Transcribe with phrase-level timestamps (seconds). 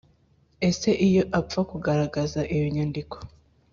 [0.69, 3.15] ese iyo apfa kugaragaza iyo nyandiko